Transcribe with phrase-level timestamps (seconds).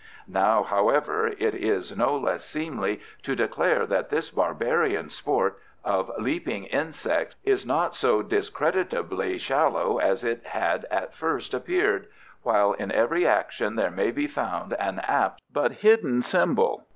[0.27, 6.63] Now, however, it is no less seemly to declare that this barbarian sport of leaping
[6.63, 12.07] insects is not so discreditably shallow as it had at first appeared,
[12.41, 16.87] while in every action there may be found an apt but hidden symbol.